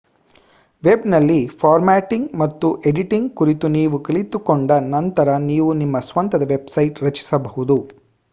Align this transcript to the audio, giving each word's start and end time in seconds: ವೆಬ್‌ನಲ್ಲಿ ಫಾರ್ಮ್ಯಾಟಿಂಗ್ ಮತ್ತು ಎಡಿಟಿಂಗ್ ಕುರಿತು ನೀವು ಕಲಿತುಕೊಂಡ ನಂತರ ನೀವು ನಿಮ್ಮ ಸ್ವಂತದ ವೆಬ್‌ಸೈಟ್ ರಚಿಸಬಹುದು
ವೆಬ್‌ನಲ್ಲಿ 0.83 1.47
ಫಾರ್ಮ್ಯಾಟಿಂಗ್ 1.59 2.33
ಮತ್ತು 2.35 2.81
ಎಡಿಟಿಂಗ್ 2.83 3.29
ಕುರಿತು 3.33 3.67
ನೀವು 3.67 3.99
ಕಲಿತುಕೊಂಡ 3.99 4.71
ನಂತರ 4.89 5.37
ನೀವು 5.45 5.73
ನಿಮ್ಮ 5.75 5.99
ಸ್ವಂತದ 6.09 6.47
ವೆಬ್‌ಸೈಟ್ 6.47 7.03
ರಚಿಸಬಹುದು 7.03 7.77